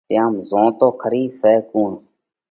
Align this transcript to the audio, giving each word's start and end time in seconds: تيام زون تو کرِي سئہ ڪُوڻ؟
تيام 0.09 0.33
زون 0.49 0.67
تو 0.79 0.87
کرِي 1.01 1.23
سئہ 1.39 1.53
ڪُوڻ؟ 1.69 1.91